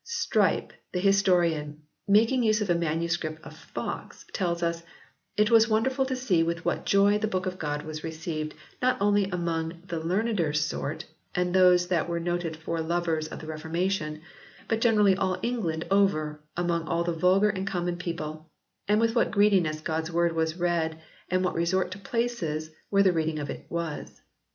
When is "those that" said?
11.53-12.09